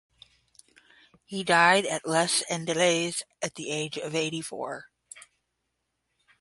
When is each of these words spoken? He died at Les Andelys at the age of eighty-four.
He 1.25 1.43
died 1.43 1.85
at 1.85 2.07
Les 2.07 2.43
Andelys 2.49 3.21
at 3.39 3.53
the 3.53 3.69
age 3.69 3.99
of 3.99 4.15
eighty-four. 4.15 4.85